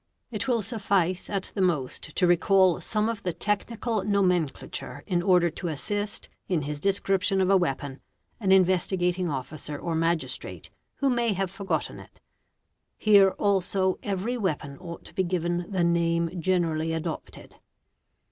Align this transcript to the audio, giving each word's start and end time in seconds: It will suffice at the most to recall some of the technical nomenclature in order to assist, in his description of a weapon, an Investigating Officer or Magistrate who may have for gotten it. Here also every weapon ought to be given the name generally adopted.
It 0.31 0.47
will 0.47 0.63
suffice 0.63 1.29
at 1.29 1.51
the 1.53 1.61
most 1.61 2.15
to 2.15 2.25
recall 2.25 2.81
some 2.81 3.07
of 3.07 3.21
the 3.21 3.33
technical 3.33 4.03
nomenclature 4.03 5.03
in 5.05 5.21
order 5.21 5.51
to 5.51 5.67
assist, 5.67 6.27
in 6.47 6.63
his 6.63 6.79
description 6.79 7.39
of 7.39 7.51
a 7.51 7.55
weapon, 7.55 8.01
an 8.39 8.51
Investigating 8.51 9.29
Officer 9.29 9.77
or 9.77 9.93
Magistrate 9.93 10.71
who 10.95 11.09
may 11.11 11.33
have 11.33 11.51
for 11.51 11.65
gotten 11.65 11.99
it. 11.99 12.19
Here 12.97 13.29
also 13.37 13.99
every 14.01 14.39
weapon 14.39 14.75
ought 14.79 15.03
to 15.05 15.13
be 15.13 15.23
given 15.23 15.67
the 15.69 15.83
name 15.83 16.41
generally 16.41 16.93
adopted. 16.93 17.57